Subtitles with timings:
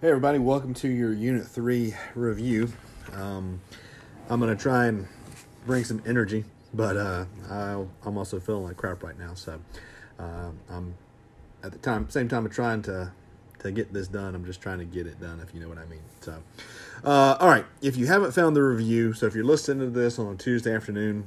[0.00, 2.72] Hey everybody, welcome to your Unit 3 review.
[3.12, 3.60] Um,
[4.30, 5.06] I'm going to try and
[5.66, 7.72] bring some energy, but uh, I,
[8.06, 9.34] am also feeling like crap right now.
[9.34, 9.60] So
[10.18, 10.94] uh, I'm
[11.62, 13.12] at the time, same time of trying to
[13.58, 14.34] to get this done.
[14.34, 16.00] I'm just trying to get it done, if you know what I mean.
[16.22, 16.42] So,
[17.04, 20.18] uh, all right, if you haven't found the review, so if you're listening to this
[20.18, 21.26] on a Tuesday afternoon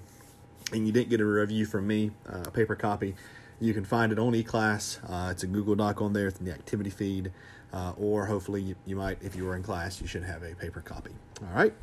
[0.72, 3.14] and you didn't get a review from me, uh, a paper copy,
[3.64, 5.00] you can find it on eClass.
[5.10, 6.28] Uh, it's a Google Doc on there.
[6.28, 7.32] It's in the activity feed
[7.74, 10.54] uh, or hopefully you, you, might, if you were in class, you should have a
[10.56, 11.12] paper copy.
[11.42, 11.74] All right.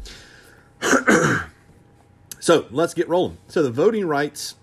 [2.40, 3.38] so let's get rolling.
[3.48, 4.54] So the voting rights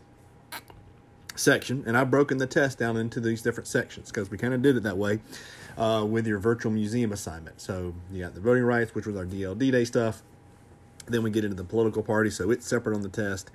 [1.36, 4.62] section, and I've broken the test down into these different sections because we kind of
[4.62, 5.20] did it that way
[5.78, 7.60] uh, with your virtual museum assignment.
[7.60, 10.24] So you got the voting rights, which was our DLD day stuff.
[11.08, 13.52] Then we get into the political party, so it's separate on the test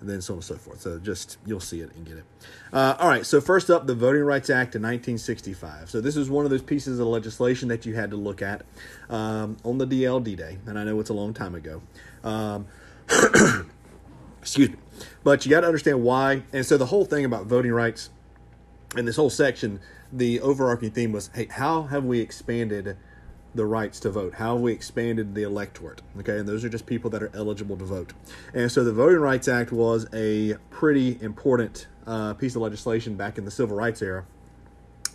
[0.00, 0.80] and then so on and so forth.
[0.80, 2.24] So just you'll see it and get it.
[2.72, 3.24] Uh, all right.
[3.24, 5.90] So first up, the Voting Rights Act of 1965.
[5.90, 8.62] So this is one of those pieces of legislation that you had to look at
[9.08, 11.82] um, on the DLD day, and I know it's a long time ago.
[12.24, 12.66] Um,
[14.40, 14.76] excuse me,
[15.22, 16.42] but you got to understand why.
[16.52, 18.10] And so the whole thing about voting rights
[18.96, 19.80] and this whole section,
[20.12, 22.96] the overarching theme was, hey, how have we expanded?
[23.54, 26.02] The rights to vote, how have we expanded the electorate.
[26.18, 28.12] Okay, and those are just people that are eligible to vote.
[28.54, 33.38] And so the Voting Rights Act was a pretty important uh, piece of legislation back
[33.38, 34.24] in the Civil Rights era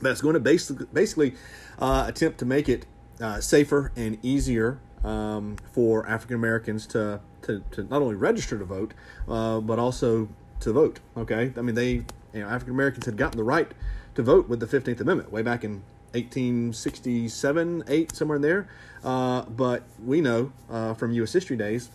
[0.02, 1.36] that's going to basically, basically
[1.80, 2.86] uh, attempt to make it
[3.22, 8.66] uh, safer and easier um, for African Americans to, to, to, not only register to
[8.66, 8.94] vote,
[9.30, 10.28] uh, but also
[10.60, 11.00] to vote.
[11.16, 13.72] Okay, I mean, they, you know, African Americans had gotten the right
[14.16, 15.84] to vote with the 15th Amendment way back in
[16.16, 18.68] 1867, 8, somewhere in there.
[19.04, 21.34] Uh, but we know uh, from U.S.
[21.34, 21.90] history days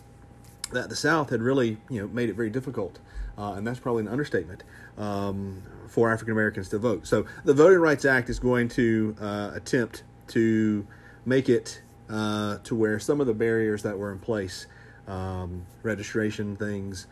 [0.71, 2.99] that the South had really, you know, made it very difficult,
[3.37, 4.63] uh, and that's probably an understatement
[4.97, 7.05] um, for African Americans to vote.
[7.05, 10.87] So the Voting Rights Act is going to uh, attempt to
[11.25, 14.67] make it uh, to where some of the barriers that were in place,
[15.07, 17.07] um, registration things,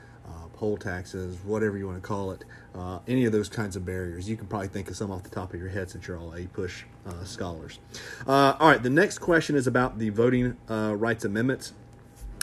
[0.60, 2.44] poll taxes, whatever you want to call it,
[2.76, 4.30] uh, any of those kinds of barriers.
[4.30, 6.34] You can probably think of some off the top of your head since you're all
[6.34, 7.80] APUSH uh, scholars.
[8.28, 11.72] Uh, all right, the next question is about the voting uh, rights amendments.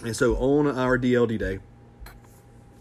[0.03, 1.59] And so on our DLD day,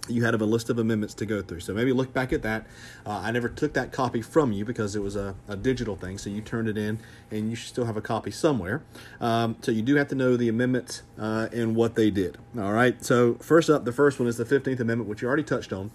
[0.08, 1.60] you had a list of amendments to go through.
[1.62, 2.66] So maybe look back at that.
[3.06, 6.18] Uh, I never took that copy from you because it was a, a, digital thing.
[6.18, 7.00] So you turned it in,
[7.32, 8.84] and you should still have a copy somewhere.
[9.20, 12.38] Um, so you do have to know the amendments uh, and what they did.
[12.58, 13.04] All right.
[13.04, 15.92] So first up, the first one is the 15th Amendment, which you already touched on,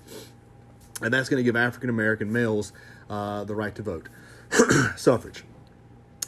[1.02, 2.72] and that's going to give African American males
[3.08, 4.08] uh, the right to vote,
[4.96, 5.44] suffrage.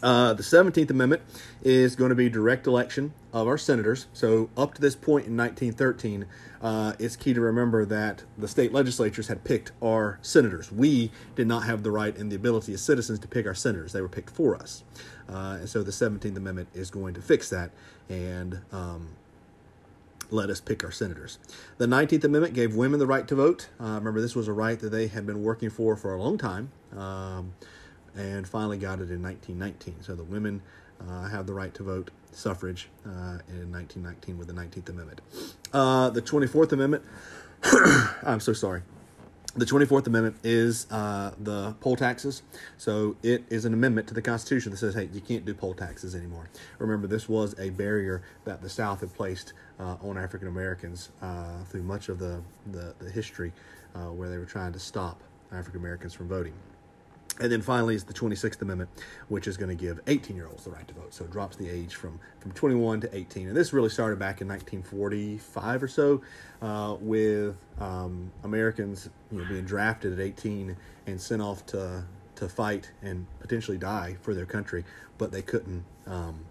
[0.02, 1.22] Uh, the 17th Amendment
[1.62, 4.08] is going to be direct election of our senators.
[4.12, 6.26] So, up to this point in 1913,
[6.60, 10.72] uh, it's key to remember that the state legislatures had picked our senators.
[10.72, 13.92] We did not have the right and the ability as citizens to pick our senators,
[13.92, 14.82] they were picked for us.
[15.28, 17.70] Uh, and so, the 17th Amendment is going to fix that
[18.08, 19.10] and um,
[20.32, 21.38] let us pick our senators.
[21.78, 23.68] The 19th Amendment gave women the right to vote.
[23.80, 26.38] Uh, remember, this was a right that they had been working for for a long
[26.38, 26.72] time.
[26.96, 27.54] Um,
[28.16, 30.02] and finally got it in 1919.
[30.02, 30.62] So the women
[31.08, 35.20] uh, have the right to vote suffrage uh, in 1919 with the 19th Amendment.
[35.72, 37.04] Uh, the 24th Amendment,
[38.22, 38.82] I'm so sorry.
[39.54, 42.42] The 24th Amendment is uh, the poll taxes.
[42.78, 45.74] So it is an amendment to the Constitution that says, hey, you can't do poll
[45.74, 46.48] taxes anymore.
[46.78, 51.64] Remember, this was a barrier that the South had placed uh, on African Americans uh,
[51.64, 52.40] through much of the,
[52.70, 53.52] the, the history
[53.94, 55.20] where they were trying to stop
[55.52, 56.54] African Americans from voting.
[57.40, 58.90] And then finally is the 26th Amendment,
[59.28, 61.14] which is going to give 18 year olds the right to vote.
[61.14, 63.48] So it drops the age from, from 21 to 18.
[63.48, 66.22] And this really started back in 1945 or so
[66.60, 72.04] uh, with um, Americans you know, being drafted at 18 and sent off to,
[72.36, 74.84] to fight and potentially die for their country,
[75.16, 76.44] but they couldn't, um,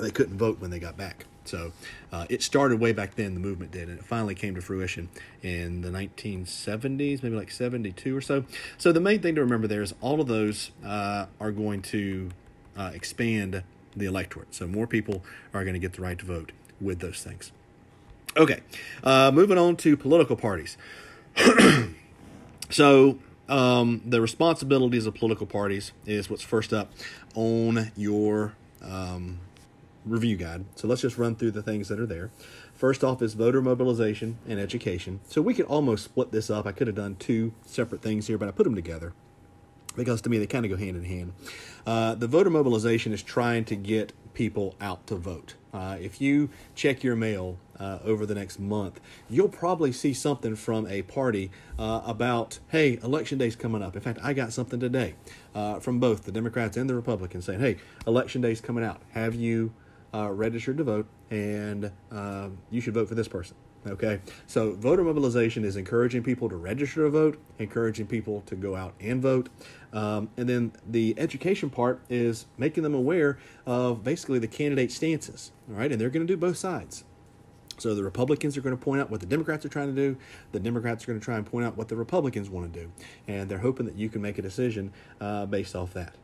[0.00, 1.26] they couldn't vote when they got back.
[1.44, 1.72] So
[2.12, 5.08] uh, it started way back then, the movement did, and it finally came to fruition
[5.42, 8.44] in the 1970s, maybe like 72 or so.
[8.78, 12.30] So the main thing to remember there is all of those uh, are going to
[12.76, 13.62] uh, expand
[13.96, 14.54] the electorate.
[14.54, 17.52] So more people are going to get the right to vote with those things.
[18.36, 18.60] Okay,
[19.04, 20.76] uh, moving on to political parties.
[22.70, 23.18] so
[23.48, 26.90] um, the responsibilities of political parties is what's first up
[27.34, 29.38] on your um,
[30.04, 30.64] review guide.
[30.74, 32.30] So let's just run through the things that are there.
[32.74, 35.20] First off is voter mobilization and education.
[35.28, 36.66] So we could almost split this up.
[36.66, 39.12] I could have done two separate things here, but I put them together
[39.96, 41.32] because to me they kind of go hand in hand.
[41.86, 45.54] Uh, the voter mobilization is trying to get people out to vote.
[45.72, 50.54] Uh, if you check your mail uh, over the next month, you'll probably see something
[50.54, 53.96] from a party uh, about, hey, election day's coming up.
[53.96, 55.14] In fact, I got something today
[55.54, 59.02] uh, from both the Democrats and the Republicans saying, hey, election day's coming out.
[59.12, 59.72] Have you
[60.14, 61.06] uh, registered to vote?
[61.30, 61.90] And
[62.70, 63.56] you should vote for this person.
[63.86, 68.74] Okay, so voter mobilization is encouraging people to register to vote, encouraging people to go
[68.74, 69.50] out and vote.
[69.92, 75.52] Um, and then the education part is making them aware of basically the candidate stances.
[75.68, 77.04] All right, and they're going to do both sides.
[77.76, 80.16] So the Republicans are going to point out what the Democrats are trying to do.
[80.52, 82.92] The Democrats are going to try and point out what the Republicans want to do.
[83.28, 86.14] And they're hoping that you can make a decision uh, based off that.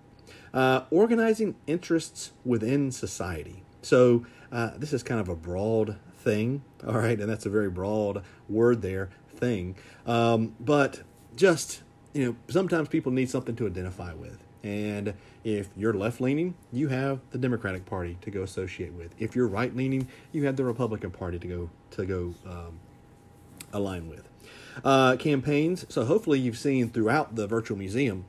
[0.54, 3.64] Uh, organizing interests within society.
[3.82, 7.70] So uh, this is kind of a broad thing, all right, and that's a very
[7.70, 9.76] broad word there, thing.
[10.06, 11.02] Um, but
[11.36, 11.82] just,
[12.12, 14.38] you know, sometimes people need something to identify with.
[14.62, 19.14] And if you're left leaning, you have the Democratic Party to go associate with.
[19.18, 22.78] If you're right leaning, you have the Republican Party to go to go um,
[23.72, 24.28] align with.
[24.84, 25.86] Uh, campaigns.
[25.88, 28.26] So hopefully you've seen throughout the virtual museum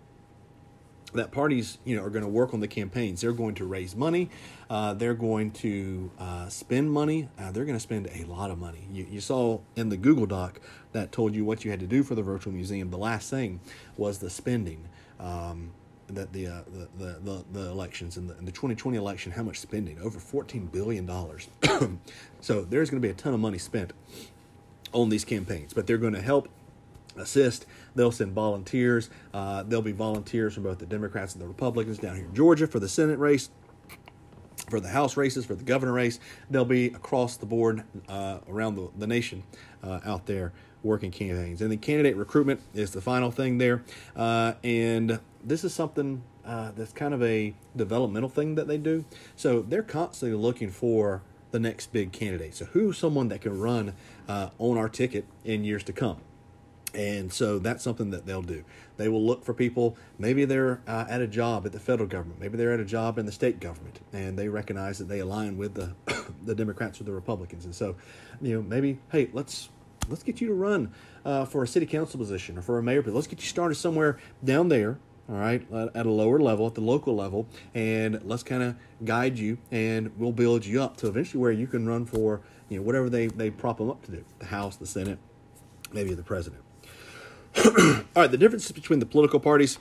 [1.13, 3.22] that parties you know are going to work on the campaigns.
[3.22, 4.30] They're going to raise money
[4.72, 8.58] uh, they're going to uh, spend money uh, they're going to spend a lot of
[8.58, 8.88] money.
[8.90, 10.62] You, you, saw in the google doc
[10.94, 12.90] that told you what you had to do for the virtual museum.
[12.90, 13.60] The last thing
[13.98, 14.88] was the spending
[15.19, 15.72] um,
[16.08, 19.60] that the, uh, the, the, the, the elections in the, the 2020 election how much
[19.60, 20.00] spending?
[20.00, 21.50] Over 14 billion dollars.
[22.40, 23.94] So there's going to be a ton of money spent
[24.94, 26.50] on these campaigns but they're going to help
[27.18, 27.66] assist.
[27.96, 29.10] They'll send volunteers.
[29.34, 32.68] Uh, there'll be volunteers from both the Democrats and the Republicans down here in Georgia
[32.68, 33.50] for the Senate race,
[34.69, 36.19] for the House races, for the governor race.
[36.50, 39.44] They'll be across the board uh, around the, the nation
[39.84, 40.54] uh, out there
[40.84, 41.62] working campaigns.
[41.62, 43.84] And the candidate recruitment is the final thing there.
[44.16, 49.06] Uh, and this is something uh, that's kind of a developmental thing that they do.
[49.36, 51.22] So they're constantly looking for
[51.52, 52.56] the next big candidate.
[52.56, 53.94] So who's someone that can run
[54.28, 56.18] uh, on our ticket in years to come?
[56.94, 58.64] And so that's something that they'll do.
[58.98, 59.96] They will look for people.
[60.20, 62.40] Maybe they're uh, at a job at the federal government.
[62.40, 65.58] Maybe they're at a job in the state government, and they recognize that they align
[65.58, 65.96] with the
[66.46, 67.66] the Democrats or the Republicans.
[67.66, 67.96] And so,
[68.42, 69.70] you know, maybe hey, let's
[70.10, 70.94] let's get you to run
[71.26, 73.02] uh, for a city council position or for a mayor.
[73.02, 75.00] But let's get you started somewhere down there.
[75.30, 79.38] All right, at a lower level, at the local level, and let's kind of guide
[79.38, 82.84] you, and we'll build you up to eventually where you can run for you know
[82.84, 85.20] whatever they they prop them up to do, the House, the Senate,
[85.94, 86.64] maybe the president.
[87.65, 89.77] all right, the differences between the political parties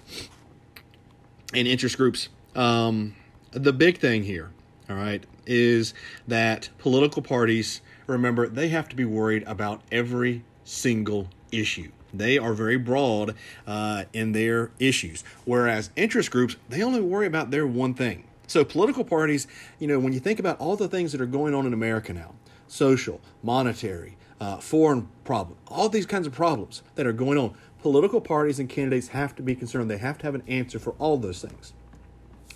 [1.54, 2.28] and interest groups.
[2.54, 3.14] Um,
[3.52, 4.50] the big thing here,
[4.88, 5.94] all right, is
[6.26, 11.90] that political parties, remember, they have to be worried about every single issue.
[12.12, 13.36] They are very broad
[13.66, 18.24] uh, in their issues, whereas interest groups, they only worry about their one thing.
[18.48, 19.46] So, political parties,
[19.78, 22.12] you know, when you think about all the things that are going on in America
[22.12, 22.34] now
[22.66, 27.54] social, monetary, uh, foreign problem, all these kinds of problems that are going on.
[27.82, 29.90] Political parties and candidates have to be concerned.
[29.90, 31.72] They have to have an answer for all those things.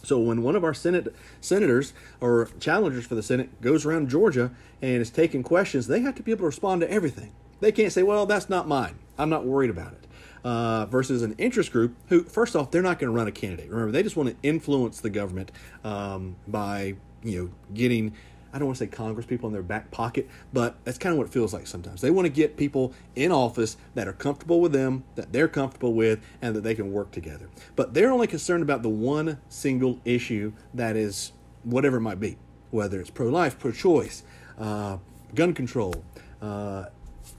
[0.02, 4.50] So when one of our Senate senators or challengers for the Senate goes around Georgia
[4.82, 7.32] and is taking questions, they have to be able to respond to everything.
[7.60, 8.96] They can't say, "Well, that's not mine.
[9.16, 10.06] I'm not worried about it."
[10.44, 13.70] Uh, versus an interest group who, first off, they're not going to run a candidate.
[13.70, 15.50] Remember, they just want to influence the government
[15.84, 18.12] um, by you know getting
[18.54, 21.18] I don't want to say Congress people in their back pocket, but that's kind of
[21.18, 22.00] what it feels like sometimes.
[22.00, 25.92] They want to get people in office that are comfortable with them, that they're comfortable
[25.92, 27.48] with, and that they can work together.
[27.74, 31.32] But they're only concerned about the one single issue that is
[31.64, 32.36] whatever it might be,
[32.70, 34.22] whether it's pro life, pro choice,
[34.56, 34.98] uh,
[35.34, 36.04] gun control,
[36.40, 36.84] uh,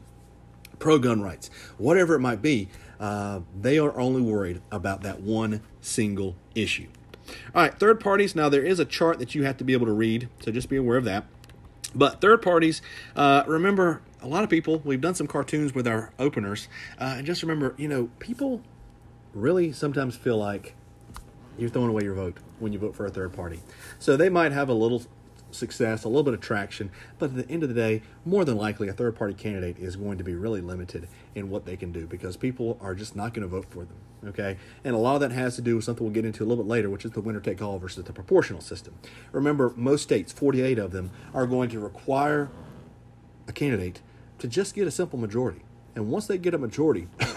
[0.80, 2.68] pro gun rights, whatever it might be.
[2.98, 6.88] Uh, they are only worried about that one single issue.
[7.54, 8.34] All right, third parties.
[8.34, 10.68] Now, there is a chart that you have to be able to read, so just
[10.68, 11.24] be aware of that.
[11.94, 12.82] But third parties,
[13.16, 16.68] uh, remember, a lot of people, we've done some cartoons with our openers,
[17.00, 18.62] uh, and just remember, you know, people
[19.34, 20.74] really sometimes feel like
[21.56, 23.60] you're throwing away your vote when you vote for a third party.
[23.98, 25.02] So they might have a little
[25.50, 28.56] success, a little bit of traction, but at the end of the day, more than
[28.56, 31.92] likely, a third party candidate is going to be really limited in what they can
[31.92, 33.96] do because people are just not going to vote for them.
[34.26, 36.46] Okay, and a lot of that has to do with something we'll get into a
[36.46, 38.94] little bit later, which is the winner take all versus the proportional system.
[39.30, 42.50] Remember, most states, 48 of them, are going to require
[43.46, 44.00] a candidate
[44.40, 45.62] to just get a simple majority.
[45.94, 47.06] And once they get a majority,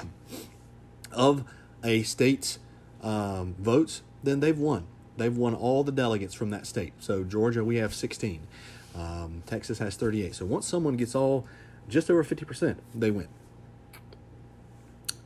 [1.12, 1.44] of
[1.84, 2.60] a state's
[3.01, 4.86] um, votes, then they've won.
[5.21, 6.93] They've won all the delegates from that state.
[6.99, 8.39] So Georgia, we have 16.
[8.95, 10.33] Um, Texas has 38.
[10.33, 11.45] So once someone gets all
[11.87, 13.27] just over 50%, they win.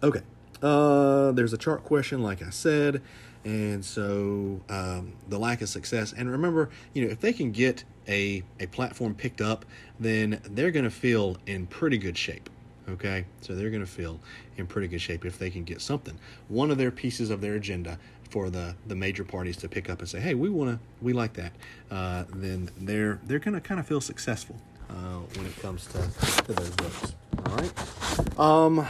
[0.04, 0.22] Okay.
[0.62, 3.02] Uh, there's a chart question, like I said,
[3.46, 6.12] and so um, the lack of success.
[6.12, 9.66] And remember, you know, if they can get a a platform picked up,
[10.00, 12.50] then they're going to feel in pretty good shape.
[12.88, 14.20] Okay, so they're going to feel
[14.58, 16.18] in pretty good shape if they can get something,
[16.50, 17.98] one of their pieces of their agenda
[18.30, 21.14] for the the major parties to pick up and say, hey, we want to, we
[21.14, 21.52] like that.
[21.90, 24.56] Uh, then they're they're going to kind of feel successful
[24.90, 27.16] uh, when it comes to, to those votes.
[27.46, 28.40] All right.
[28.40, 28.88] Um,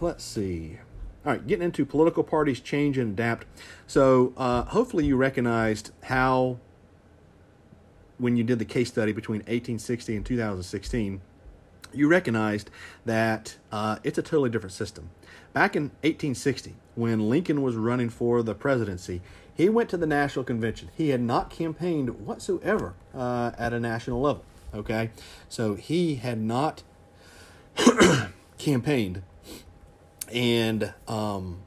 [0.00, 0.78] let's see.
[1.24, 3.46] All right, getting into political parties change and adapt.
[3.86, 6.58] So uh, hopefully you recognized how,
[8.18, 11.22] when you did the case study between 1860 and 2016,
[11.94, 12.70] you recognized
[13.04, 15.10] that uh, it's a totally different system.
[15.52, 19.22] Back in 1860, when Lincoln was running for the presidency,
[19.54, 20.90] he went to the national convention.
[20.96, 24.44] He had not campaigned whatsoever uh, at a national level.
[24.74, 25.10] Okay,
[25.48, 26.82] so he had not
[28.58, 29.22] campaigned
[30.32, 31.62] and um,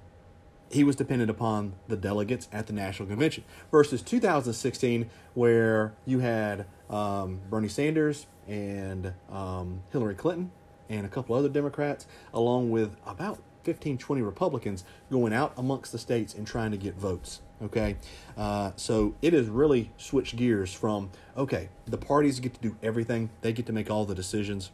[0.69, 6.65] he was dependent upon the delegates at the national convention versus 2016 where you had
[6.89, 10.51] um, bernie sanders and um, hillary clinton
[10.89, 15.97] and a couple other democrats along with about 15 20 republicans going out amongst the
[15.97, 17.95] states and trying to get votes okay?
[18.37, 23.29] Uh, so it has really switched gears from okay the parties get to do everything.
[23.41, 24.71] They get to make all the decisions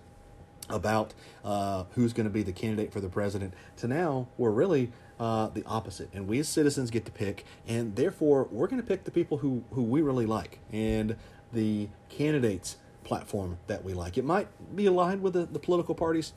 [0.70, 4.92] about uh, who's going to be the candidate for the president to now we're really
[5.20, 6.10] uh, the opposite.
[6.14, 9.38] And we as citizens get to pick and therefore we're going to pick the people
[9.38, 10.60] who, who we really like.
[10.72, 11.16] And
[11.54, 14.18] the candidates platform that we like.
[14.18, 16.34] It might be aligned with the, the political parties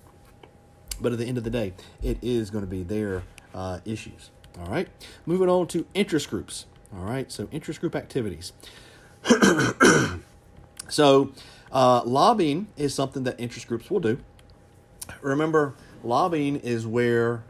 [0.99, 3.23] but at the end of the day it is going to be their
[3.55, 4.89] uh, issues all right?
[5.27, 7.31] Moving on to interest groups all right?
[7.31, 8.53] So interest group activities.
[10.89, 11.33] So
[11.73, 14.19] uh, lobbying is something that interest groups will do.
[15.21, 17.45] Remember, lobbying is where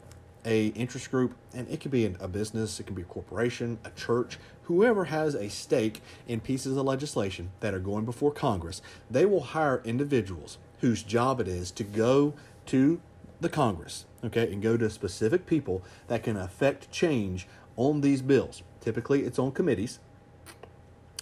[0.44, 3.90] a interest group, and it could be a business, it can be a corporation, a
[3.90, 9.24] church, whoever has a stake in pieces of legislation that are going before Congress, they
[9.24, 12.34] will hire individuals whose job it is to go
[12.66, 13.00] to
[13.40, 17.46] the Congress, okay, and go to specific people that can affect change
[17.76, 18.62] on these bills.
[18.80, 19.98] Typically, it's on committees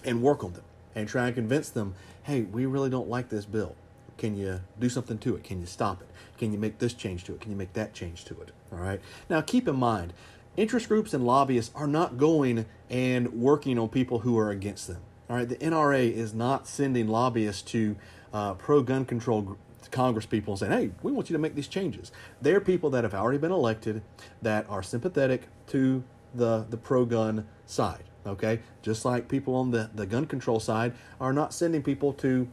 [0.04, 3.44] and work on them and try and convince them hey, we really don't like this
[3.44, 3.76] bill.
[4.16, 5.44] Can you do something to it?
[5.44, 6.08] Can you stop it?
[6.38, 7.40] Can you make this change to it?
[7.42, 8.50] Can you make that change to it?
[8.72, 9.00] All right.
[9.28, 10.14] Now, keep in mind,
[10.56, 15.00] interest groups and lobbyists are not going and working on people who are against them.
[15.28, 15.48] All right.
[15.48, 17.96] The NRA is not sending lobbyists to
[18.32, 19.56] uh, pro gun control
[19.90, 22.12] Congress people and saying, hey, we want you to make these changes.
[22.42, 24.02] They're people that have already been elected
[24.42, 28.04] that are sympathetic to the, the pro gun side.
[28.26, 32.48] Okay, just like people on the, the gun control side are not sending people to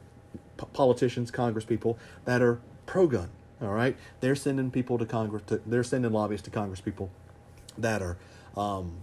[0.58, 3.30] p- politicians, Congress people that are pro gun.
[3.62, 5.44] All right, they're sending people to Congress.
[5.48, 7.10] To, they're sending lobbyists to Congress people
[7.82, 8.18] that are
[8.58, 8.98] um,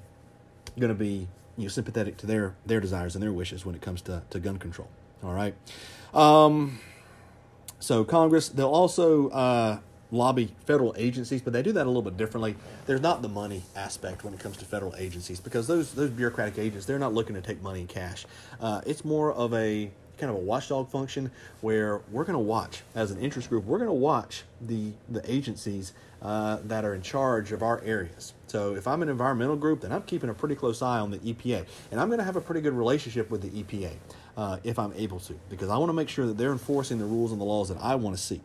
[0.78, 3.80] going to be you know, sympathetic to their their desires and their wishes when it
[3.80, 4.88] comes to, to gun control.
[5.22, 5.54] All right.
[6.14, 6.78] Um,
[7.80, 9.78] so Congress, they'll also uh,
[10.10, 12.56] lobby federal agencies, but they do that a little bit differently.
[12.86, 16.58] There's not the money aspect when it comes to federal agencies because those those bureaucratic
[16.58, 18.26] agents they're not looking to take money in cash.
[18.60, 22.82] Uh, it's more of a kind of a watchdog function where we're going to watch
[22.94, 23.64] as an interest group.
[23.64, 28.34] We're going to watch the the agencies uh, that are in charge of our areas.
[28.48, 31.18] So if I'm an environmental group, then I'm keeping a pretty close eye on the
[31.18, 33.92] EPA, and I'm going to have a pretty good relationship with the EPA
[34.36, 37.04] uh, if I'm able to, because I want to make sure that they're enforcing the
[37.04, 38.40] rules and the laws that I want to see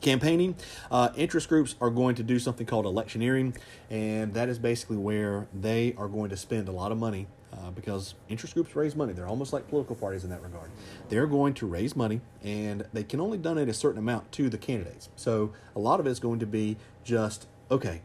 [0.00, 0.56] campaigning.
[0.90, 3.56] Uh, interest groups are going to do something called electioneering,
[3.88, 7.70] and that is basically where they are going to spend a lot of money uh,
[7.70, 9.12] because interest groups raise money.
[9.12, 10.70] They're almost like political parties in that regard.
[11.08, 14.58] They're going to raise money, and they can only donate a certain amount to the
[14.58, 15.08] candidates.
[15.16, 18.02] So a lot of it's going to be just okay.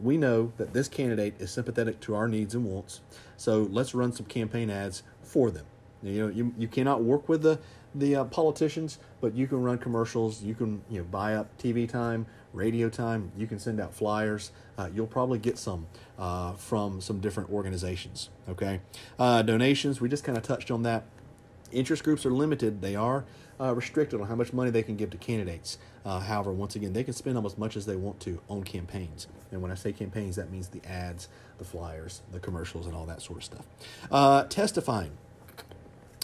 [0.00, 3.00] We know that this candidate is sympathetic to our needs and wants,
[3.36, 5.66] so let's run some campaign ads for them.
[6.02, 7.60] You know, you, you cannot work with the
[7.94, 10.42] the uh, politicians, but you can run commercials.
[10.42, 13.32] You can you know buy up TV time, radio time.
[13.36, 14.50] You can send out flyers.
[14.76, 15.86] Uh, you'll probably get some
[16.18, 18.30] uh, from some different organizations.
[18.48, 18.80] Okay,
[19.18, 20.00] uh, donations.
[20.00, 21.04] We just kind of touched on that.
[21.72, 22.82] Interest groups are limited.
[22.82, 23.24] They are
[23.60, 25.78] uh, restricted on how much money they can give to candidates.
[26.04, 28.62] Uh, however, once again, they can spend almost as much as they want to on
[28.62, 29.26] campaigns.
[29.50, 33.06] And when I say campaigns, that means the ads, the flyers, the commercials, and all
[33.06, 34.48] that sort of stuff.
[34.50, 35.12] testifying.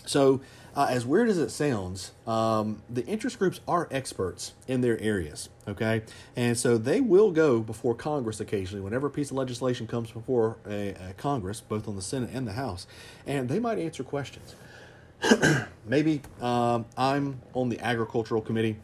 [0.07, 0.41] So
[0.75, 5.49] uh, as weird as it sounds, um, the interest groups are experts in their areas,
[5.67, 6.03] okay?
[6.37, 10.57] And so they will go before Congress occasionally, whenever a piece of legislation comes before
[10.69, 12.87] a, a Congress, both on the Senate and the House,
[13.27, 14.55] and they might answer questions.
[15.87, 18.77] Maybe um, I'm on the Agricultural Committee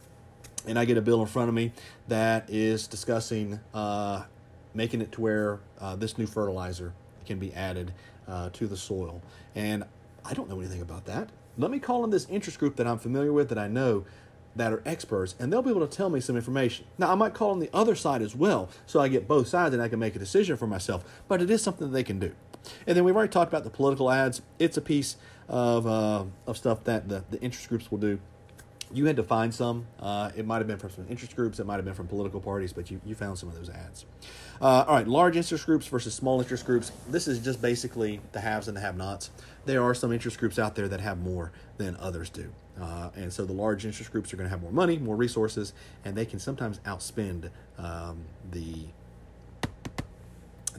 [0.66, 1.72] and I get a bill in front of me
[2.08, 4.24] that is discussing uh,
[4.74, 6.92] making it to where uh, this new fertilizer
[7.24, 7.92] can be added
[8.28, 9.22] uh, to the soil.
[9.54, 9.84] And
[10.24, 11.30] I don't know anything about that.
[11.58, 14.04] Let me call in this interest group that I'm familiar with, that I know,
[14.54, 16.86] that are experts, and they'll be able to tell me some information.
[16.98, 19.74] Now, I might call on the other side as well, so I get both sides
[19.74, 22.18] and I can make a decision for myself, but it is something that they can
[22.18, 22.32] do.
[22.86, 24.42] And then we've already talked about the political ads.
[24.58, 25.16] It's a piece
[25.48, 28.18] of, uh, of stuff that the, the interest groups will do
[28.96, 29.86] you had to find some.
[30.00, 32.40] Uh, it might have been from some interest groups, it might have been from political
[32.40, 34.06] parties, but you, you found some of those ads.
[34.60, 36.90] Uh, all right, large interest groups versus small interest groups.
[37.10, 39.30] This is just basically the haves and the have nots.
[39.66, 42.50] There are some interest groups out there that have more than others do.
[42.80, 45.74] Uh, and so the large interest groups are going to have more money, more resources,
[46.04, 48.86] and they can sometimes outspend um, the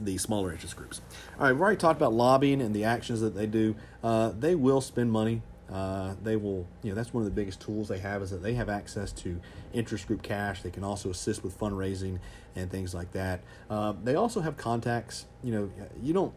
[0.00, 1.00] the smaller interest groups.
[1.38, 3.74] All right, we've already talked about lobbying and the actions that they do.
[4.02, 7.60] Uh, they will spend money uh, they will, you know, that's one of the biggest
[7.60, 9.40] tools they have is that they have access to
[9.72, 10.62] interest group cash.
[10.62, 12.18] They can also assist with fundraising
[12.56, 13.40] and things like that.
[13.68, 15.26] Uh, they also have contacts.
[15.42, 15.70] You know,
[16.02, 16.32] you don't,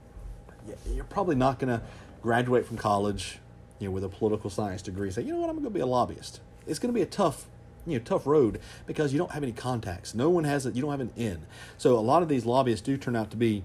[0.94, 1.84] you're probably not going to
[2.22, 3.40] graduate from college,
[3.80, 5.12] you know, with a political science degree.
[5.12, 6.42] Say, you know what, I'm going to be a lobbyist.
[6.68, 7.48] It's going to be a tough
[7.88, 10.14] you know tough road because you don't have any contacts.
[10.14, 10.76] No one has it.
[10.76, 11.48] You don't have an in.
[11.80, 13.64] So a lot of these lobbyists do turn out to be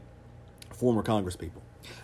[0.72, 1.62] former Congress people.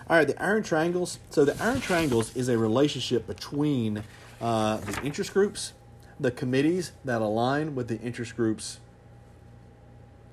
[0.08, 1.18] All right, the iron triangles.
[1.30, 4.02] So the iron triangles is a relationship between
[4.40, 5.72] uh, the interest groups,
[6.18, 8.78] the committees that align with the interest groups'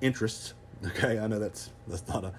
[0.00, 0.54] interests.
[0.82, 2.32] Okay, I know that's that's not a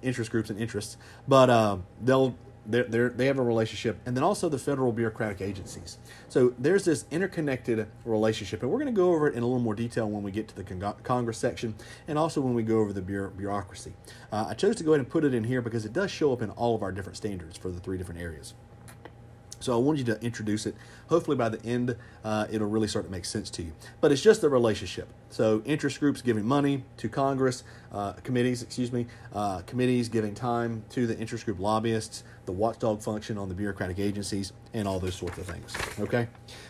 [0.00, 2.34] interest groups and interests, but uh, they'll
[2.68, 5.98] they're, they're, they have a relationship, and then also the federal bureaucratic agencies.
[6.28, 9.58] So there's this interconnected relationship, and we're going to go over it in a little
[9.58, 11.74] more detail when we get to the con- Congress section,
[12.06, 13.94] and also when we go over the bureaucracy.
[14.30, 16.32] Uh, I chose to go ahead and put it in here because it does show
[16.32, 18.54] up in all of our different standards for the three different areas.
[19.60, 20.74] So I wanted you to introduce it.
[21.08, 23.72] Hopefully, by the end, uh, it'll really start to make sense to you.
[24.00, 25.08] But it's just a relationship.
[25.30, 30.84] So interest groups giving money to Congress, uh, committees, excuse me, uh, committees giving time
[30.90, 35.14] to the interest group lobbyists, the watchdog function on the bureaucratic agencies, and all those
[35.14, 35.76] sorts of things.
[35.98, 36.28] Okay.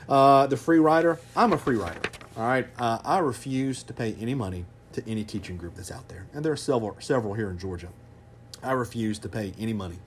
[0.08, 1.18] Uh, the free rider.
[1.36, 2.00] I'm a free rider.
[2.36, 2.66] All right.
[2.78, 6.44] Uh, I refuse to pay any money to any teaching group that's out there, and
[6.44, 7.88] there are several several here in Georgia.
[8.62, 9.98] I refuse to pay any money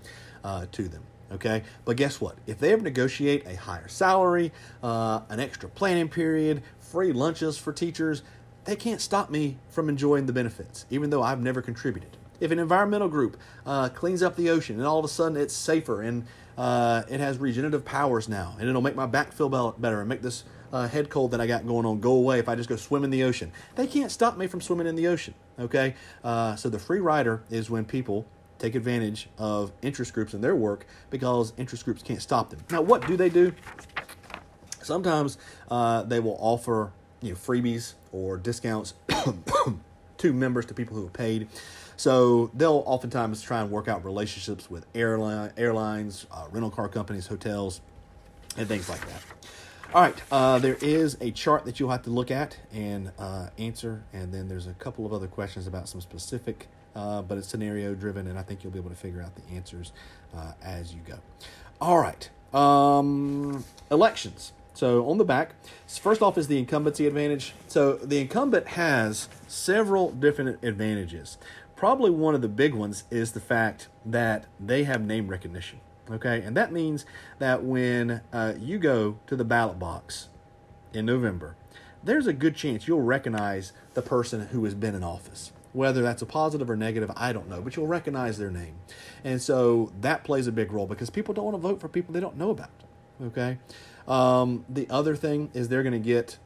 [0.43, 1.03] uh, to them.
[1.31, 2.35] Okay, but guess what?
[2.45, 4.51] If they ever negotiate a higher salary,
[4.83, 8.21] uh, an extra planning period, free lunches for teachers,
[8.65, 12.17] they can't stop me from enjoying the benefits, even though I've never contributed.
[12.41, 15.53] If an environmental group uh, cleans up the ocean and all of a sudden it's
[15.53, 16.25] safer and
[16.57, 20.21] uh, it has regenerative powers now, and it'll make my back feel better and make
[20.21, 22.75] this uh, head cold that I got going on go away if I just go
[22.75, 23.51] swim in the ocean.
[23.75, 25.33] They can't stop me from swimming in the ocean.
[25.59, 28.25] Okay, uh, so the free rider is when people
[28.61, 32.59] take advantage of interest groups in their work because interest groups can't stop them.
[32.69, 33.53] Now, what do they do?
[34.83, 35.37] Sometimes
[35.69, 38.93] uh, they will offer you know freebies or discounts
[40.17, 41.47] to members to people who have paid.
[41.97, 47.27] So they'll oftentimes try and work out relationships with airline, airlines, uh, rental car companies,
[47.27, 47.81] hotels,
[48.57, 49.21] and things like that.
[49.93, 53.49] All right, uh, there is a chart that you'll have to look at and uh,
[53.57, 57.47] answer, and then there's a couple of other questions about some specific uh, but it's
[57.47, 59.91] scenario driven, and I think you'll be able to figure out the answers
[60.35, 61.19] uh, as you go.
[61.79, 64.53] All right, um, elections.
[64.73, 65.53] So on the back,
[65.87, 67.53] first off is the incumbency advantage.
[67.67, 71.37] So the incumbent has several different advantages.
[71.75, 75.79] Probably one of the big ones is the fact that they have name recognition.
[76.09, 77.05] Okay, and that means
[77.39, 80.27] that when uh, you go to the ballot box
[80.93, 81.55] in November,
[82.03, 85.51] there's a good chance you'll recognize the person who has been in office.
[85.73, 88.75] Whether that's a positive or negative, I don't know, but you'll recognize their name.
[89.23, 92.13] And so that plays a big role because people don't want to vote for people
[92.13, 92.71] they don't know about.
[93.23, 93.57] Okay.
[94.07, 96.37] Um, the other thing is they're going to get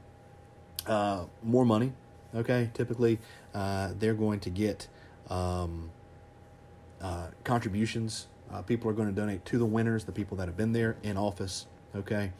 [0.86, 1.94] uh, more money.
[2.36, 2.70] Okay.
[2.74, 3.20] Typically,
[3.54, 4.88] uh, they're going to get
[5.30, 5.90] um,
[7.02, 8.28] uh, contributions.
[8.52, 10.98] Uh, people are going to donate to the winners, the people that have been there
[11.02, 11.66] in office.
[11.96, 12.32] Okay.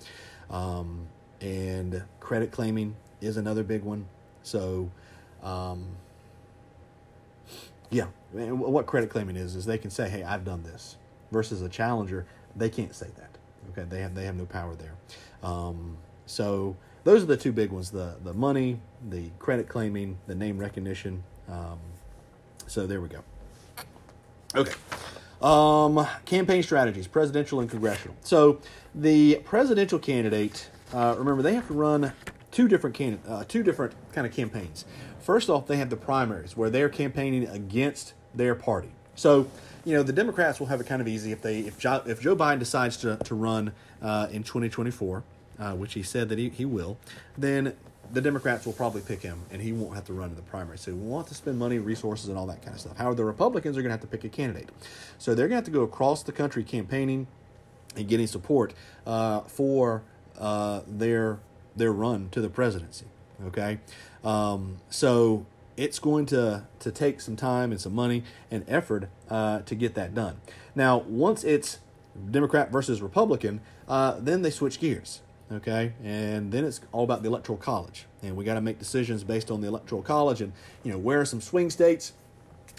[0.50, 1.08] Um,
[1.42, 4.08] and credit claiming is another big one.
[4.44, 4.92] So,
[5.42, 5.86] um,
[7.92, 10.98] yeah, and what credit claiming is is they can say, "Hey, I've done this,"
[11.32, 13.38] versus a challenger, they can't say that.
[13.72, 14.96] Okay, they have they have no power there.
[15.44, 20.36] Um, so those are the two big ones: the the money, the credit claiming, the
[20.36, 21.24] name recognition.
[21.50, 21.80] Um,
[22.68, 23.24] so there we go.
[24.56, 24.74] Okay.
[25.42, 28.16] Um, campaign strategies, presidential and congressional.
[28.22, 28.60] So
[28.96, 32.14] the presidential candidate, uh, remember, they have to run
[32.52, 34.86] two different can- uh, two different kind of campaigns.
[35.26, 38.92] First off, they have the primaries where they're campaigning against their party.
[39.16, 39.50] So
[39.84, 42.22] you know the Democrats will have it kind of easy if they if Joe, if
[42.22, 43.72] Joe Biden decides to to run
[44.04, 45.24] uh, in 2024,
[45.58, 47.00] uh, which he said that he, he will,
[47.40, 47.74] then
[48.14, 50.78] the Democrats will probably pick him, and he won't have to run in the primary.
[50.78, 52.96] So won't have to spend money, resources, and all that kind of stuff.
[52.96, 54.70] However, the Republicans are going to have to pick a candidate.
[55.18, 57.26] So they're going to have to go across the country campaigning
[57.96, 58.76] and getting support
[59.08, 60.04] uh, for
[60.38, 61.40] uh, their
[61.76, 63.08] their run to the presidency.
[63.48, 63.80] Okay,
[64.26, 65.46] um, so
[65.78, 69.96] it's going to to take some time and some money and effort uh, to get
[69.96, 70.42] that done.
[70.74, 71.80] Now, once it's
[72.32, 77.30] Democrat versus Republican, uh, then they switch gears okay and then it's all about the
[77.30, 80.52] electoral college and we got to make decisions based on the electoral college and
[80.84, 82.14] you know where are some swing states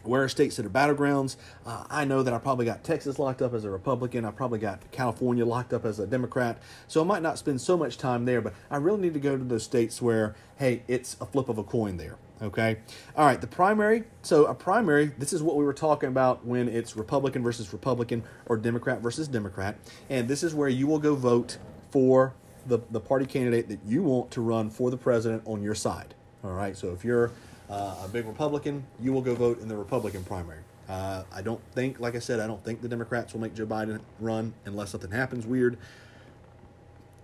[0.06, 3.42] where are states that are battlegrounds uh, i know that i probably got texas locked
[3.42, 7.04] up as a republican i probably got california locked up as a democrat so i
[7.04, 9.62] might not spend so much time there but i really need to go to those
[9.62, 12.78] states where hey it's a flip of a coin there okay
[13.16, 16.68] all right the primary so a primary this is what we were talking about when
[16.68, 19.76] it's republican versus republican or democrat versus democrat
[20.10, 21.56] and this is where you will go vote
[21.90, 22.34] for
[22.68, 26.14] the, the party candidate that you want to run for the president on your side.
[26.44, 26.76] All right.
[26.76, 27.30] So if you're
[27.70, 30.60] uh, a big Republican, you will go vote in the Republican primary.
[30.88, 33.66] Uh, I don't think, like I said, I don't think the Democrats will make Joe
[33.66, 35.78] Biden run unless something happens weird.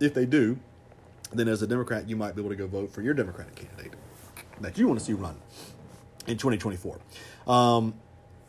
[0.01, 0.59] If they do,
[1.33, 3.93] then as a Democrat, you might be able to go vote for your Democratic candidate
[4.61, 5.37] that you want to see run
[6.27, 6.99] in 2024.
[7.47, 7.95] Um,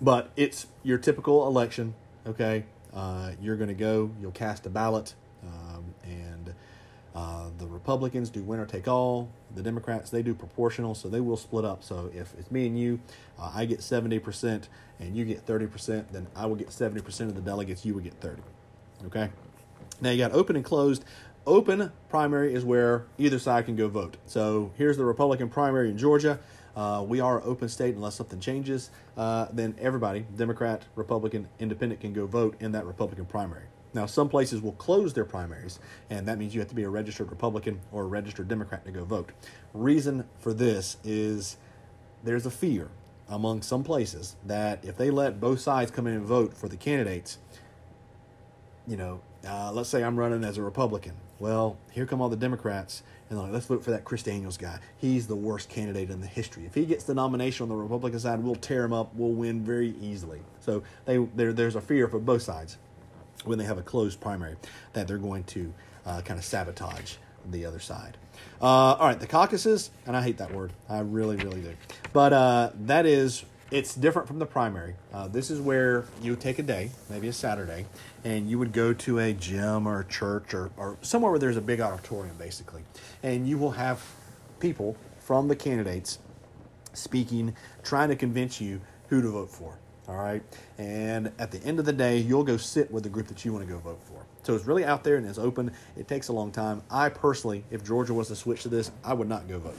[0.01, 1.93] but it's your typical election,
[2.25, 2.65] okay?
[2.93, 5.92] Uh, you're going to go, you'll cast a ballot, um,
[7.15, 9.29] uh, the Republicans do winner take all.
[9.55, 11.83] The Democrats they do proportional, so they will split up.
[11.83, 12.99] So if it's me and you,
[13.39, 17.01] uh, I get seventy percent and you get thirty percent, then I will get seventy
[17.01, 17.85] percent of the delegates.
[17.85, 18.41] You would get thirty.
[19.05, 19.29] Okay.
[20.01, 21.05] Now you got open and closed.
[21.45, 24.15] Open primary is where either side can go vote.
[24.25, 26.39] So here's the Republican primary in Georgia.
[26.75, 28.89] Uh, we are an open state unless something changes.
[29.15, 33.65] Uh, then everybody, Democrat, Republican, Independent, can go vote in that Republican primary.
[33.93, 35.79] Now, some places will close their primaries,
[36.09, 38.91] and that means you have to be a registered Republican or a registered Democrat to
[38.91, 39.31] go vote.
[39.73, 41.57] Reason for this is
[42.23, 42.89] there's a fear
[43.29, 46.77] among some places that if they let both sides come in and vote for the
[46.77, 47.37] candidates,
[48.87, 51.13] you know, uh, let's say I'm running as a Republican.
[51.39, 54.79] Well, here come all the Democrats, and like, let's vote for that Chris Daniels guy.
[54.97, 56.65] He's the worst candidate in the history.
[56.65, 59.13] If he gets the nomination on the Republican side, we'll tear him up.
[59.13, 60.41] We'll win very easily.
[60.61, 62.77] So they, there's a fear for both sides
[63.45, 64.55] when they have a closed primary
[64.93, 65.73] that they're going to
[66.05, 67.15] uh, kind of sabotage
[67.49, 68.17] the other side.
[68.61, 70.71] Uh, all right, the caucuses, and I hate that word.
[70.89, 71.73] I really, really do.
[72.13, 74.95] But uh, that is, it's different from the primary.
[75.13, 77.85] Uh, this is where you take a day, maybe a Saturday,
[78.23, 81.57] and you would go to a gym or a church or, or somewhere where there's
[81.57, 82.83] a big auditorium, basically.
[83.21, 84.03] And you will have
[84.59, 86.19] people from the candidates
[86.93, 89.77] speaking, trying to convince you who to vote for.
[90.07, 90.43] All right.
[90.77, 93.53] And at the end of the day, you'll go sit with the group that you
[93.53, 94.25] want to go vote for.
[94.43, 95.71] So it's really out there and it's open.
[95.95, 96.83] It takes a long time.
[96.91, 99.77] I personally, if Georgia was to switch to this, I would not go vote.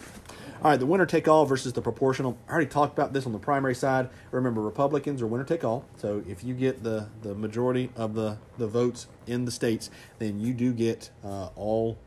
[0.63, 2.39] All right, the winner take all versus the proportional.
[2.49, 4.09] I already talked about this on the primary side.
[4.31, 5.85] Remember, Republicans are winner take all.
[5.97, 10.41] So if you get the, the majority of the, the votes in the states, then
[10.41, 11.99] you do get uh, all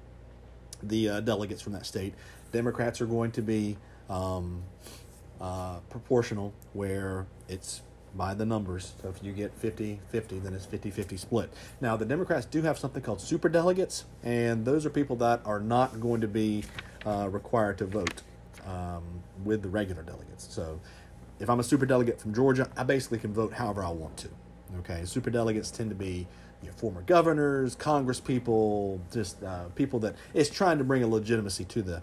[0.82, 2.16] the uh, delegates from that state.
[2.52, 3.78] Democrats are going to be
[4.10, 4.64] um,
[5.40, 7.82] uh, proportional, where it's
[8.18, 8.94] by the numbers.
[9.02, 11.54] So if you get 50 50, then it's 50 50 split.
[11.80, 15.60] Now, the Democrats do have something called super delegates, and those are people that are
[15.60, 16.64] not going to be
[17.06, 18.22] uh, required to vote
[18.66, 19.04] um,
[19.44, 20.54] with the regular delegates.
[20.54, 20.80] So
[21.40, 24.30] if I'm a super delegate from Georgia, I basically can vote however I want to.
[24.80, 26.28] Okay, super delegates tend to be
[26.62, 31.08] you know, former governors, Congress people, just uh, people that is trying to bring a
[31.08, 32.02] legitimacy to the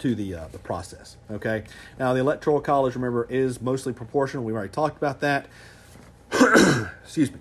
[0.00, 1.16] to the uh, the process.
[1.30, 1.64] Okay.
[1.98, 4.44] Now the electoral college, remember, is mostly proportional.
[4.44, 5.46] We've already talked about that.
[7.02, 7.38] Excuse me.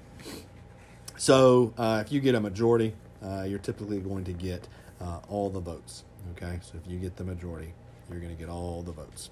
[1.17, 2.93] So uh, if you get a majority,
[3.23, 4.67] uh, you're typically going to get
[5.01, 6.03] uh, all the votes.
[6.31, 6.59] Okay.
[6.61, 7.73] So if you get the majority,
[8.09, 9.29] you're going to get all the votes.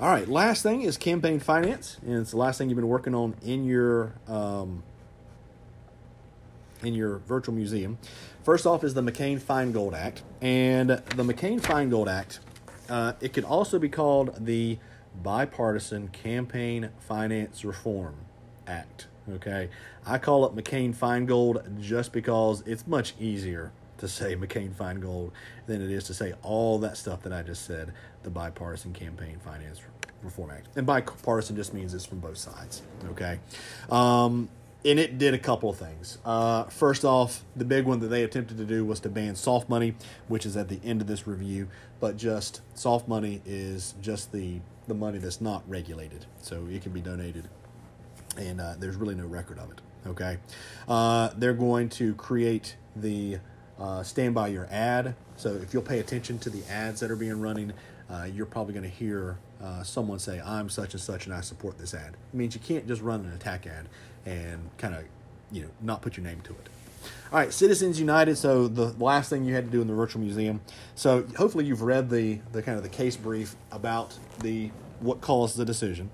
[0.00, 0.28] All right.
[0.28, 3.64] Last thing is campaign finance, and it's the last thing you've been working on in
[3.64, 4.82] your um,
[6.84, 7.98] in your virtual museum.
[8.48, 12.40] First off is the McCain Feingold Act, and the McCain Feingold Act.
[12.88, 14.78] Uh, it could also be called the
[15.22, 18.14] Bipartisan Campaign Finance Reform
[18.66, 19.06] Act.
[19.30, 19.68] Okay,
[20.06, 25.32] I call it McCain Feingold just because it's much easier to say McCain Feingold
[25.66, 27.92] than it is to say all that stuff that I just said.
[28.22, 29.82] The Bipartisan Campaign Finance
[30.22, 30.68] Reform Act.
[30.74, 32.80] And bipartisan just means it's from both sides.
[33.10, 33.40] Okay.
[33.90, 34.48] Um,
[34.84, 36.18] and it did a couple of things.
[36.24, 39.68] Uh, first off, the big one that they attempted to do was to ban soft
[39.68, 39.94] money,
[40.28, 41.68] which is at the end of this review.
[42.00, 46.92] But just soft money is just the the money that's not regulated, so it can
[46.92, 47.48] be donated,
[48.38, 49.80] and uh, there's really no record of it.
[50.06, 50.38] Okay,
[50.88, 53.38] uh, they're going to create the
[53.78, 55.14] uh, stand by your ad.
[55.36, 57.72] So if you'll pay attention to the ads that are being running,
[58.08, 61.40] uh, you're probably going to hear uh, someone say, "I'm such and such, and I
[61.40, 63.88] support this ad." It means you can't just run an attack ad
[64.28, 65.04] and kind of,
[65.50, 66.68] you know, not put your name to it.
[67.32, 68.36] All right, Citizens United.
[68.36, 70.60] So the last thing you had to do in the virtual museum.
[70.94, 75.56] So hopefully you've read the the kind of the case brief about the what caused
[75.56, 76.10] the decision.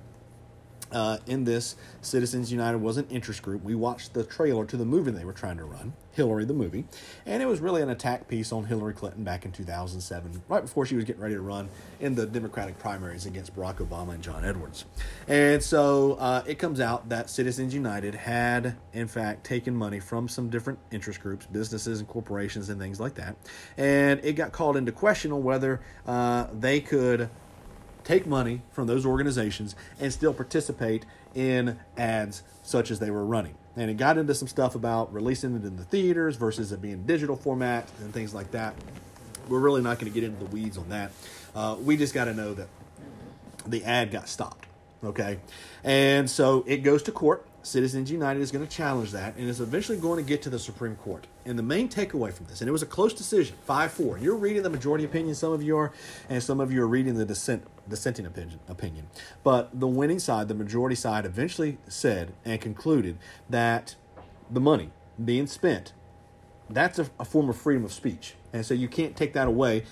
[0.93, 3.65] Uh, in this, Citizens United was an interest group.
[3.65, 6.85] We watched the trailer to the movie they were trying to run, Hillary the movie,
[7.27, 10.87] and it was really an attack piece on Hillary Clinton back in 2007, right before
[10.87, 11.69] she was getting ready to run
[12.01, 14.85] in the Democratic primaries against Barack Obama and John Edwards.
[15.29, 20.29] And so uh, it comes out that Citizens United had, in fact, taken money from
[20.29, 23.37] some different interest groups, businesses and corporations and things like that,
[23.77, 27.29] and it got called into question on whether uh, they could
[28.05, 33.57] take money from those organizations and still participate in ads such as they were running.
[33.77, 37.05] And it got into some stuff about releasing it in the theaters versus it being
[37.05, 38.75] digital format and things like that.
[39.49, 41.13] We're really not going to get into the weeds on that.
[41.55, 42.69] Uh, we just got to know that
[43.67, 44.67] the ad got stopped.
[45.03, 45.39] Okay.
[45.83, 47.47] And so it goes to court.
[47.63, 50.59] Citizens United is going to challenge that and is eventually going to get to the
[50.59, 51.27] Supreme Court.
[51.47, 54.19] And the main takeaway from this, and it was a close decision, 5 4.
[54.19, 55.91] You're reading the majority opinion, some of you are,
[56.29, 59.09] and some of you are reading the dissent, dissenting opinion, opinion.
[59.43, 63.19] But the winning side, the majority side, eventually said and concluded
[63.49, 63.97] that
[64.51, 64.91] the money
[65.23, 65.93] being spent,
[66.69, 68.35] that's a, a form of freedom of speech.
[68.53, 69.85] And so you can't take that away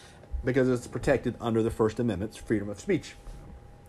[0.44, 3.14] because it's protected under the First Amendment's freedom of speech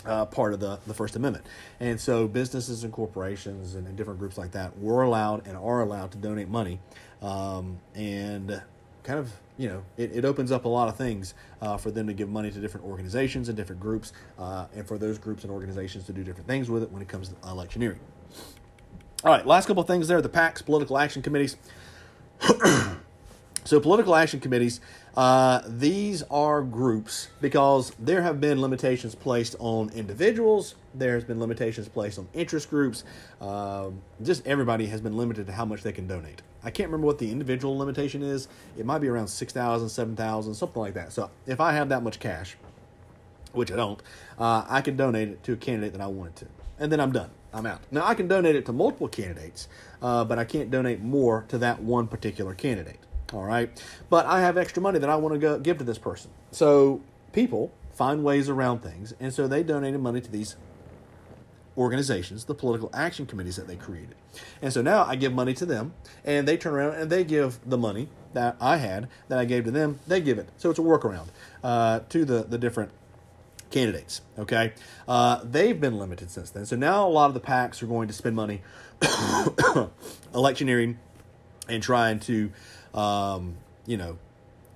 [0.05, 1.45] uh, part of the, the First Amendment.
[1.79, 5.81] And so businesses and corporations and, and, different groups like that were allowed and are
[5.81, 6.79] allowed to donate money.
[7.21, 8.61] Um, and
[9.03, 12.07] kind of, you know, it, it, opens up a lot of things uh, for them
[12.07, 15.51] to give money to different organizations and different groups, uh, and for those groups and
[15.51, 17.99] organizations to do different things with it when it comes to electioneering.
[19.23, 21.57] All right, last couple things there the PACs, political action committees.
[23.63, 24.81] so, political action committees
[25.15, 30.75] uh, these are groups because there have been limitations placed on individuals.
[30.95, 33.03] There's been limitations placed on interest groups.
[33.39, 36.41] Um, just everybody has been limited to how much they can donate.
[36.63, 38.47] I can't remember what the individual limitation is.
[38.77, 41.11] It might be around 6,000, 7,000, something like that.
[41.11, 42.57] So if I have that much cash,
[43.51, 44.01] which I don't,
[44.39, 46.45] uh, I can donate it to a candidate that I wanted to.
[46.79, 47.29] And then I'm done.
[47.53, 47.81] I'm out.
[47.91, 49.67] Now, I can donate it to multiple candidates,
[50.01, 52.99] uh, but I can't donate more to that one particular candidate.
[53.31, 53.69] All right.
[54.09, 56.31] But I have extra money that I want to go give to this person.
[56.51, 59.13] So people find ways around things.
[59.19, 60.55] And so they donated money to these
[61.77, 64.15] organizations, the political action committees that they created.
[64.61, 67.59] And so now I give money to them, and they turn around and they give
[67.65, 70.49] the money that I had that I gave to them, they give it.
[70.57, 71.27] So it's a workaround
[71.63, 72.91] uh, to the, the different
[73.69, 74.21] candidates.
[74.37, 74.73] Okay.
[75.07, 76.65] Uh, they've been limited since then.
[76.65, 78.61] So now a lot of the PACs are going to spend money
[80.33, 80.99] electioneering
[81.67, 82.51] and trying to
[82.93, 83.55] um,
[83.85, 84.17] you know,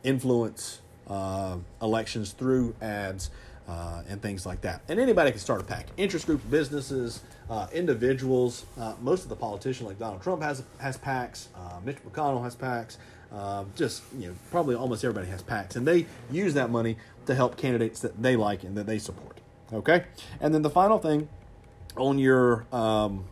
[0.04, 3.30] influence uh, elections through ads
[3.68, 4.82] uh, and things like that.
[4.88, 5.88] And anybody can start a PAC.
[5.98, 8.66] Interest groups, businesses, uh, individuals.
[8.80, 11.48] Uh, most of the politicians, like Donald Trump, has has PACs.
[11.56, 12.98] Uh, Mitch McConnell has PACs.
[13.32, 17.36] Um, just you know, probably almost everybody has PACs, and they use that money to
[17.36, 19.40] help candidates that they like and that they support.
[19.74, 20.06] Okay,
[20.40, 21.28] and then the final thing
[21.98, 23.26] on your um,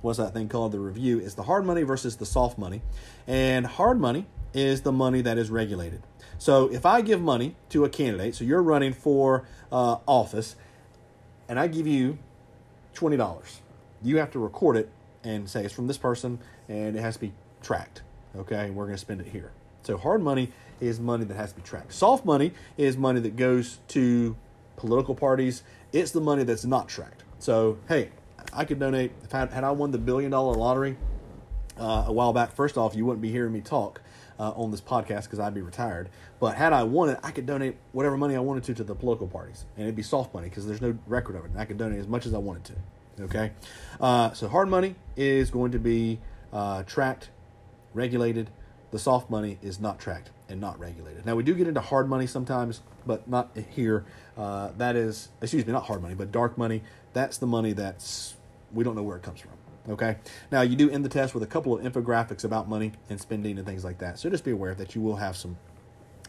[0.00, 0.72] what's that thing called?
[0.72, 2.82] The review is the hard money versus the soft money.
[3.26, 6.02] And hard money is the money that is regulated.
[6.40, 10.56] So if I give money to a candidate, so you're running for uh, office,
[11.50, 12.18] and I give you
[12.94, 13.58] $20,
[14.02, 14.88] you have to record it
[15.22, 18.00] and say it's from this person and it has to be tracked.
[18.34, 19.52] Okay, we're going to spend it here.
[19.82, 20.50] So hard money
[20.80, 21.92] is money that has to be tracked.
[21.92, 24.34] Soft money is money that goes to
[24.76, 25.62] political parties.
[25.92, 27.22] It's the money that's not tracked.
[27.38, 28.12] So hey,
[28.50, 30.96] I could donate if I, had I won the billion dollar lottery
[31.78, 32.52] uh, a while back.
[32.52, 34.00] First off, you wouldn't be hearing me talk
[34.40, 36.08] uh, on this podcast because I'd be retired.
[36.40, 39.28] But had I wanted, I could donate whatever money I wanted to to the political
[39.28, 41.50] parties, and it'd be soft money because there's no record of it.
[41.50, 43.24] And I could donate as much as I wanted to.
[43.24, 43.52] Okay,
[44.00, 46.18] uh, so hard money is going to be
[46.54, 47.28] uh, tracked,
[47.92, 48.48] regulated.
[48.92, 51.26] The soft money is not tracked and not regulated.
[51.26, 54.06] Now we do get into hard money sometimes, but not here.
[54.38, 56.82] Uh, that is, excuse me, not hard money, but dark money.
[57.12, 58.36] That's the money that's
[58.72, 59.52] we don't know where it comes from.
[59.90, 60.16] Okay.
[60.52, 63.58] Now you do end the test with a couple of infographics about money and spending
[63.58, 64.18] and things like that.
[64.20, 65.58] So just be aware that you will have some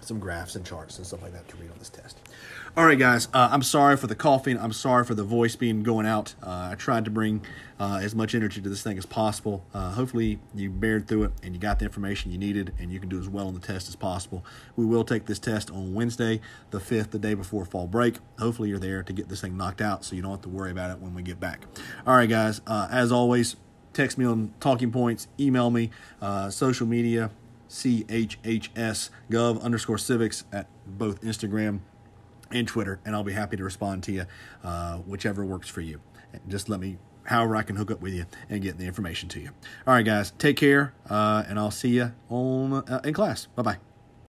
[0.04, 2.18] some graphs and charts and stuff like that to read on this test.
[2.78, 3.28] All right, guys.
[3.34, 4.58] Uh, I'm sorry for the coughing.
[4.58, 6.36] I'm sorry for the voice being going out.
[6.42, 7.42] Uh, I tried to bring
[7.80, 9.66] uh, as much energy to this thing as possible.
[9.74, 13.00] Uh, hopefully, you bared through it and you got the information you needed, and you
[13.00, 14.46] can do as well on the test as possible.
[14.78, 18.20] We will take this test on Wednesday, the 5th, the day before fall break.
[18.40, 20.72] Hopefully, you're there to get this thing knocked out so you don't have to worry
[20.72, 21.66] about it when we get back.
[22.08, 22.62] All right, guys.
[22.66, 23.58] Uh, as always,
[23.94, 25.90] text me on talking points, email me,
[26.22, 27.32] uh, social media,
[27.72, 31.80] CHHS gov underscore civics at both Instagram
[32.52, 34.26] and Twitter, and I'll be happy to respond to you,
[34.64, 36.02] uh, whichever works for you.
[36.50, 39.40] Just let me, however, I can hook up with you and get the information to
[39.40, 39.52] you.
[39.88, 43.48] All right, guys, take care, uh, and I'll see you on uh, in class.
[43.56, 43.91] Bye bye.